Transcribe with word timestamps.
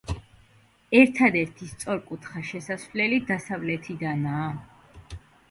ერთადერთი, 0.99 1.67
სწორკუთხა 1.73 2.43
შესასვლელი 2.49 3.21
დასავლეთიდანაა. 3.29 4.51